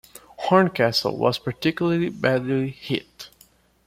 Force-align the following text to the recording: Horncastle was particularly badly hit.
Horncastle 0.47 1.15
was 1.15 1.37
particularly 1.37 2.09
badly 2.09 2.71
hit. 2.71 3.29